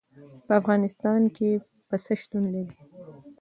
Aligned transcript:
په 0.45 0.53
افغانستان 0.61 1.21
کې 1.35 1.49
پسه 1.87 2.13
شتون 2.21 2.43
لري. 2.55 2.75